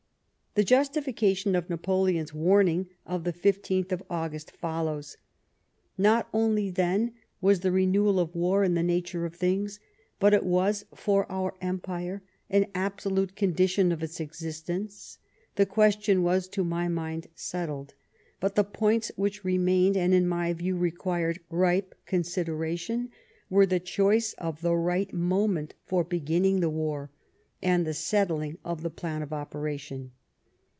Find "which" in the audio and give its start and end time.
19.15-19.45